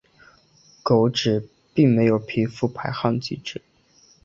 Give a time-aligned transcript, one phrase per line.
[0.81, 3.61] 狗只并没有皮肤排汗机制。